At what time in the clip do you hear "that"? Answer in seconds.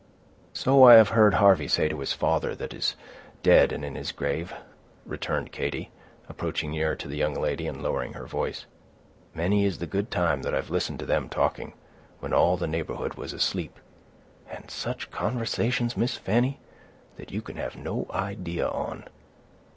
2.55-2.73, 10.41-10.55, 17.17-17.31